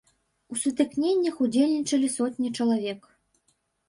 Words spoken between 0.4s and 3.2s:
У сутыкненнях удзельнічалі сотні чалавек.